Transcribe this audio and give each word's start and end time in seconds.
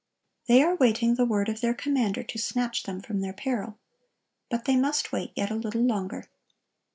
They 0.47 0.63
are 0.63 0.73
waiting 0.73 1.13
the 1.13 1.27
word 1.27 1.47
of 1.47 1.61
their 1.61 1.75
Commander 1.75 2.23
to 2.23 2.39
snatch 2.39 2.81
them 2.81 3.01
from 3.01 3.21
their 3.21 3.33
peril. 3.33 3.77
But 4.49 4.65
they 4.65 4.75
must 4.75 5.11
wait 5.11 5.31
yet 5.35 5.51
a 5.51 5.55
little 5.55 5.83
longer. 5.83 6.27